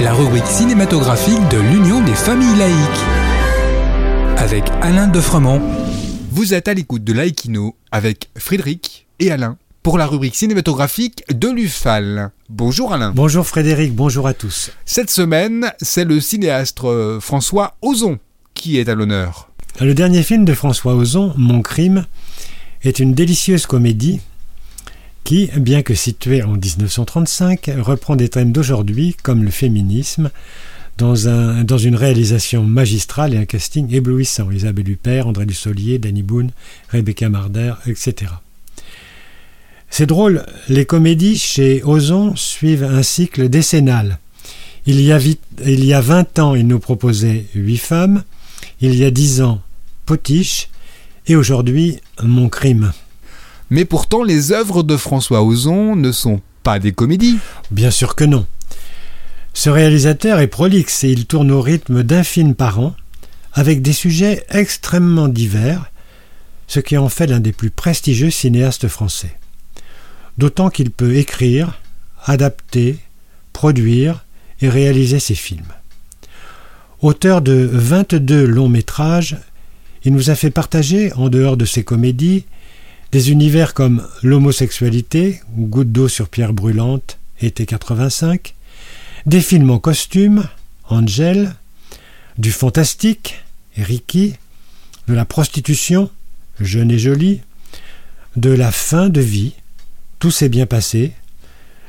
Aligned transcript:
La 0.00 0.14
rubrique 0.14 0.46
cinématographique 0.46 1.46
de 1.50 1.58
l'Union 1.58 2.02
des 2.02 2.14
familles 2.14 2.56
laïques. 2.56 3.04
Avec 4.38 4.64
Alain 4.80 5.08
Defremont. 5.08 5.60
Vous 6.30 6.54
êtes 6.54 6.68
à 6.68 6.74
l'écoute 6.74 7.04
de 7.04 7.12
Laïkino 7.12 7.76
avec 7.92 8.30
Frédéric 8.38 9.06
et 9.18 9.30
Alain 9.30 9.58
pour 9.82 9.98
la 9.98 10.06
rubrique 10.06 10.36
cinématographique 10.36 11.22
de 11.28 11.48
l'UFAL. 11.48 12.30
Bonjour 12.48 12.94
Alain. 12.94 13.12
Bonjour 13.14 13.46
Frédéric, 13.46 13.94
bonjour 13.94 14.26
à 14.26 14.32
tous. 14.32 14.70
Cette 14.86 15.10
semaine, 15.10 15.70
c'est 15.82 16.06
le 16.06 16.18
cinéaste 16.18 16.82
euh, 16.84 17.20
François 17.20 17.74
Ozon 17.82 18.18
qui 18.54 18.78
est 18.78 18.88
à 18.88 18.94
l'honneur. 18.94 19.50
Le 19.82 19.92
dernier 19.92 20.22
film 20.22 20.46
de 20.46 20.54
François 20.54 20.94
Ozon, 20.94 21.34
Mon 21.36 21.60
crime, 21.60 22.06
est 22.84 23.00
une 23.00 23.12
délicieuse 23.12 23.66
comédie 23.66 24.20
qui, 25.26 25.50
bien 25.56 25.82
que 25.82 25.94
située 25.94 26.44
en 26.44 26.52
1935, 26.52 27.72
reprend 27.80 28.14
des 28.14 28.28
thèmes 28.28 28.52
d'aujourd'hui 28.52 29.16
comme 29.24 29.42
le 29.42 29.50
féminisme, 29.50 30.30
dans, 30.98 31.26
un, 31.26 31.64
dans 31.64 31.78
une 31.78 31.96
réalisation 31.96 32.62
magistrale 32.62 33.34
et 33.34 33.36
un 33.36 33.44
casting 33.44 33.92
éblouissant. 33.92 34.52
Isabelle 34.52 34.88
Huppert, 34.88 35.26
André 35.26 35.44
Dussolier, 35.44 35.98
Danny 35.98 36.22
Boone, 36.22 36.52
Rebecca 36.90 37.28
Marder, 37.28 37.74
etc. 37.86 38.30
C'est 39.90 40.06
drôle, 40.06 40.46
les 40.68 40.86
comédies 40.86 41.38
chez 41.38 41.82
Ozon 41.82 42.36
suivent 42.36 42.84
un 42.84 43.02
cycle 43.02 43.48
décennal. 43.48 44.20
Il 44.86 45.00
y, 45.00 45.10
a 45.10 45.16
a 45.16 46.00
20 46.00 46.38
ans, 46.38 46.54
il 46.54 46.68
nous 46.68 46.78
proposait 46.78 47.46
huit 47.56 47.78
femmes, 47.78 48.22
il 48.80 48.94
y 48.94 49.04
a 49.04 49.10
10 49.10 49.42
ans, 49.42 49.60
Potiche, 50.06 50.68
et 51.26 51.34
aujourd'hui, 51.34 51.98
Mon 52.22 52.48
crime. 52.48 52.92
Mais 53.70 53.84
pourtant, 53.84 54.22
les 54.22 54.52
œuvres 54.52 54.82
de 54.82 54.96
François 54.96 55.42
Ozon 55.42 55.96
ne 55.96 56.12
sont 56.12 56.40
pas 56.62 56.78
des 56.78 56.92
comédies. 56.92 57.38
Bien 57.70 57.90
sûr 57.90 58.14
que 58.14 58.24
non. 58.24 58.46
Ce 59.54 59.70
réalisateur 59.70 60.40
est 60.40 60.46
prolixe 60.46 61.02
et 61.04 61.10
il 61.10 61.26
tourne 61.26 61.50
au 61.50 61.62
rythme 61.62 62.02
d'un 62.02 62.22
film 62.22 62.54
par 62.54 62.78
an, 62.78 62.94
avec 63.52 63.82
des 63.82 63.92
sujets 63.92 64.44
extrêmement 64.50 65.28
divers, 65.28 65.90
ce 66.66 66.80
qui 66.80 66.96
en 66.96 67.08
fait 67.08 67.26
l'un 67.26 67.40
des 67.40 67.52
plus 67.52 67.70
prestigieux 67.70 68.30
cinéastes 68.30 68.88
français. 68.88 69.34
D'autant 70.36 70.68
qu'il 70.68 70.90
peut 70.90 71.16
écrire, 71.16 71.80
adapter, 72.24 72.98
produire 73.52 74.24
et 74.60 74.68
réaliser 74.68 75.20
ses 75.20 75.34
films. 75.34 75.72
Auteur 77.00 77.40
de 77.40 77.68
22 77.72 78.44
longs 78.44 78.68
métrages, 78.68 79.36
il 80.04 80.12
nous 80.12 80.30
a 80.30 80.34
fait 80.34 80.50
partager, 80.50 81.12
en 81.14 81.28
dehors 81.28 81.56
de 81.56 81.64
ses 81.64 81.82
comédies, 81.82 82.44
des 83.16 83.30
univers 83.30 83.72
comme 83.72 84.06
l'homosexualité, 84.22 85.40
Goutte 85.56 85.90
d'eau 85.90 86.06
sur 86.06 86.28
pierre 86.28 86.52
brûlante, 86.52 87.16
été 87.40 87.64
85, 87.64 88.54
des 89.24 89.40
films 89.40 89.70
en 89.70 89.78
costume, 89.78 90.44
Angel, 90.90 91.54
du 92.36 92.52
fantastique, 92.52 93.42
Ricky, 93.74 94.34
de 95.08 95.14
la 95.14 95.24
prostitution, 95.24 96.10
Jeune 96.60 96.90
et 96.90 96.98
jolie, 96.98 97.40
de 98.36 98.50
la 98.50 98.70
fin 98.70 99.08
de 99.08 99.22
vie, 99.22 99.54
Tout 100.18 100.30
s'est 100.30 100.50
bien 100.50 100.66
passé, 100.66 101.12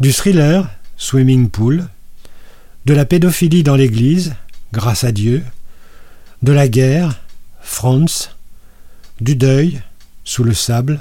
du 0.00 0.12
thriller, 0.12 0.68
Swimming 0.96 1.50
Pool, 1.50 1.86
de 2.84 2.94
la 2.94 3.04
pédophilie 3.04 3.62
dans 3.62 3.76
l'Église, 3.76 4.34
Grâce 4.72 5.04
à 5.04 5.12
Dieu, 5.12 5.44
de 6.42 6.50
la 6.50 6.66
guerre, 6.66 7.20
France, 7.60 8.34
du 9.20 9.36
deuil, 9.36 9.82
Sous 10.24 10.42
le 10.42 10.52
sable, 10.52 11.00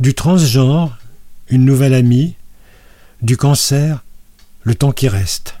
du 0.00 0.14
transgenre, 0.14 0.98
une 1.48 1.64
nouvelle 1.64 1.94
amie, 1.94 2.34
du 3.22 3.36
cancer, 3.36 4.04
le 4.62 4.74
temps 4.74 4.92
qui 4.92 5.08
reste. 5.08 5.54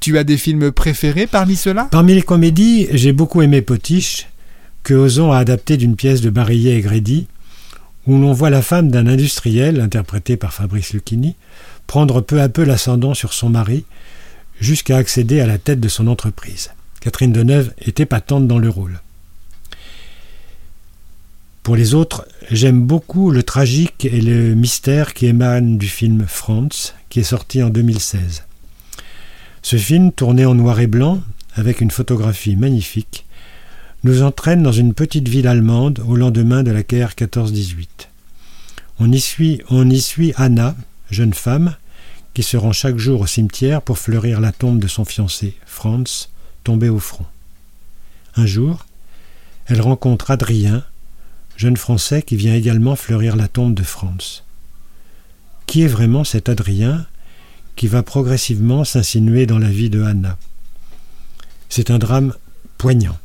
Tu 0.00 0.18
as 0.18 0.24
des 0.24 0.36
films 0.36 0.72
préférés 0.72 1.26
parmi 1.26 1.56
ceux-là? 1.56 1.88
Parmi 1.90 2.14
les 2.14 2.22
comédies, 2.22 2.88
j'ai 2.92 3.12
beaucoup 3.12 3.42
aimé 3.42 3.62
Potiche, 3.62 4.28
que 4.82 4.94
Ozon 4.94 5.32
a 5.32 5.38
adapté 5.38 5.76
d'une 5.76 5.96
pièce 5.96 6.20
de 6.20 6.30
Barillet 6.30 6.76
et 6.76 6.80
Grédy, 6.80 7.26
où 8.06 8.18
l'on 8.18 8.32
voit 8.32 8.50
la 8.50 8.62
femme 8.62 8.90
d'un 8.90 9.06
industriel, 9.06 9.80
interprété 9.80 10.36
par 10.36 10.52
Fabrice 10.52 10.92
Lucchini, 10.92 11.34
prendre 11.86 12.20
peu 12.20 12.40
à 12.40 12.48
peu 12.48 12.64
l'ascendant 12.64 13.14
sur 13.14 13.32
son 13.32 13.50
mari, 13.50 13.84
jusqu'à 14.60 14.96
accéder 14.96 15.40
à 15.40 15.46
la 15.46 15.58
tête 15.58 15.80
de 15.80 15.88
son 15.88 16.06
entreprise. 16.06 16.70
Catherine 17.00 17.32
Deneuve 17.32 17.72
est 17.80 18.00
épatante 18.00 18.46
dans 18.46 18.58
le 18.58 18.68
rôle. 18.68 19.00
Pour 21.68 21.76
les 21.76 21.92
autres, 21.92 22.26
j'aime 22.50 22.80
beaucoup 22.80 23.30
le 23.30 23.42
tragique 23.42 24.06
et 24.06 24.22
le 24.22 24.54
mystère 24.54 25.12
qui 25.12 25.26
émanent 25.26 25.76
du 25.76 25.86
film 25.86 26.24
France, 26.26 26.94
qui 27.10 27.20
est 27.20 27.24
sorti 27.24 27.62
en 27.62 27.68
2016. 27.68 28.44
Ce 29.60 29.76
film, 29.76 30.10
tourné 30.10 30.46
en 30.46 30.54
noir 30.54 30.80
et 30.80 30.86
blanc, 30.86 31.20
avec 31.52 31.82
une 31.82 31.90
photographie 31.90 32.56
magnifique, 32.56 33.26
nous 34.02 34.22
entraîne 34.22 34.62
dans 34.62 34.72
une 34.72 34.94
petite 34.94 35.28
ville 35.28 35.46
allemande 35.46 36.02
au 36.08 36.16
lendemain 36.16 36.62
de 36.62 36.70
la 36.70 36.82
guerre 36.82 37.12
14-18. 37.12 37.86
On 38.98 39.10
on 39.68 39.90
y 39.90 40.00
suit 40.00 40.32
Anna, 40.36 40.74
jeune 41.10 41.34
femme, 41.34 41.76
qui 42.32 42.44
se 42.44 42.56
rend 42.56 42.72
chaque 42.72 42.96
jour 42.96 43.20
au 43.20 43.26
cimetière 43.26 43.82
pour 43.82 43.98
fleurir 43.98 44.40
la 44.40 44.52
tombe 44.52 44.78
de 44.78 44.88
son 44.88 45.04
fiancé, 45.04 45.54
Franz, 45.66 46.30
tombé 46.64 46.88
au 46.88 46.98
front. 46.98 47.26
Un 48.36 48.46
jour, 48.46 48.86
elle 49.66 49.82
rencontre 49.82 50.30
Adrien, 50.30 50.82
jeune 51.58 51.76
Français 51.76 52.22
qui 52.22 52.36
vient 52.36 52.54
également 52.54 52.96
fleurir 52.96 53.36
la 53.36 53.48
tombe 53.48 53.74
de 53.74 53.82
France. 53.82 54.44
Qui 55.66 55.82
est 55.82 55.88
vraiment 55.88 56.24
cet 56.24 56.48
Adrien 56.48 57.04
qui 57.76 57.88
va 57.88 58.02
progressivement 58.02 58.84
s'insinuer 58.84 59.44
dans 59.44 59.58
la 59.58 59.68
vie 59.68 59.90
de 59.90 60.02
Anna 60.02 60.38
C'est 61.68 61.90
un 61.90 61.98
drame 61.98 62.32
poignant. 62.78 63.18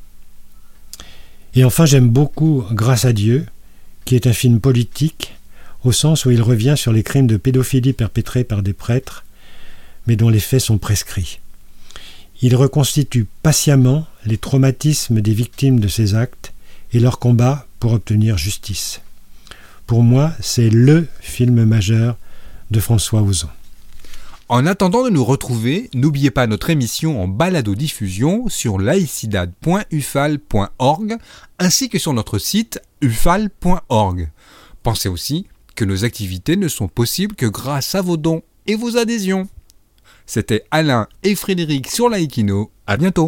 Et 1.55 1.63
enfin, 1.63 1.85
j'aime 1.85 2.09
beaucoup 2.09 2.66
Grâce 2.72 3.05
à 3.05 3.13
Dieu, 3.13 3.45
qui 4.05 4.16
est 4.16 4.27
un 4.27 4.33
film 4.33 4.59
politique, 4.59 5.35
au 5.83 5.91
sens 5.91 6.25
où 6.25 6.31
il 6.31 6.41
revient 6.41 6.75
sur 6.75 6.91
les 6.91 7.03
crimes 7.03 7.27
de 7.27 7.38
pédophilie 7.38 7.93
perpétrés 7.93 8.43
par 8.43 8.63
des 8.63 8.73
prêtres, 8.73 9.25
mais 10.07 10.16
dont 10.16 10.29
les 10.29 10.39
faits 10.39 10.61
sont 10.61 10.79
prescrits. 10.79 11.39
Il 12.41 12.55
reconstitue 12.55 13.27
patiemment 13.43 14.07
les 14.25 14.38
traumatismes 14.38 15.22
des 15.22 15.33
victimes 15.33 15.79
de 15.79 15.88
ces 15.88 16.16
actes 16.16 16.53
et 16.93 16.99
leur 16.99 17.19
combat 17.19 17.67
pour 17.83 17.91
obtenir 17.91 18.38
justice. 18.38 19.01
Pour 19.88 20.03
moi, 20.03 20.31
c'est 20.39 20.69
LE 20.69 21.09
film 21.19 21.66
majeur 21.66 22.16
de 22.71 22.79
François 22.79 23.21
Ozon. 23.21 23.49
En 24.47 24.66
attendant 24.66 25.03
de 25.03 25.09
nous 25.09 25.25
retrouver, 25.25 25.89
n'oubliez 25.93 26.31
pas 26.31 26.47
notre 26.47 26.69
émission 26.69 27.22
en 27.22 27.27
balado-diffusion 27.27 28.47
sur 28.47 28.79
laicidad.ufal.org 28.79 31.17
ainsi 31.59 31.89
que 31.89 31.99
sur 31.99 32.13
notre 32.13 32.38
site 32.38 32.79
ufal.org. 33.01 34.31
Pensez 34.81 35.09
aussi 35.09 35.47
que 35.75 35.83
nos 35.83 36.05
activités 36.05 36.55
ne 36.55 36.69
sont 36.69 36.88
possibles 36.88 37.35
que 37.35 37.47
grâce 37.47 37.95
à 37.95 38.01
vos 38.01 38.16
dons 38.16 38.43
et 38.66 38.75
vos 38.75 38.95
adhésions. 38.95 39.49
C'était 40.25 40.63
Alain 40.72 41.09
et 41.23 41.35
Frédéric 41.35 41.89
sur 41.89 42.07
Laïkino. 42.07 42.72
À 42.88 42.95
bientôt. 42.95 43.27